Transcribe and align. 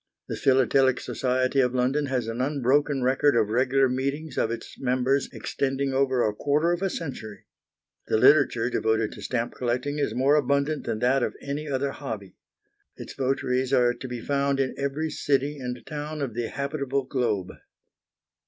The 0.27 0.35
Philatelic 0.35 0.99
Society 0.99 1.59
of 1.59 1.75
London 1.75 2.07
has 2.07 2.25
an 2.25 2.41
unbroken 2.41 3.03
record 3.03 3.35
of 3.35 3.49
regular 3.49 3.87
meetings 3.87 4.35
of 4.35 4.49
its 4.49 4.79
members 4.79 5.29
extending 5.31 5.93
over 5.93 6.23
a 6.27 6.33
quarter 6.33 6.71
of 6.71 6.81
a 6.81 6.89
century. 6.89 7.45
The 8.07 8.17
literature 8.17 8.67
devoted 8.71 9.11
to 9.11 9.21
stamp 9.21 9.53
collecting 9.53 9.99
is 9.99 10.15
more 10.15 10.33
abundant 10.33 10.87
than 10.87 10.97
that 11.01 11.21
of 11.21 11.35
any 11.39 11.67
other 11.67 11.91
hobby. 11.91 12.35
Its 12.97 13.13
votaries 13.13 13.71
are 13.73 13.93
to 13.93 14.07
be 14.07 14.21
found 14.21 14.59
in 14.59 14.73
every 14.75 15.11
city 15.11 15.59
and 15.59 15.79
town 15.85 16.19
of 16.23 16.33
the 16.33 16.47
habitable 16.47 17.03
globe. 17.05 17.51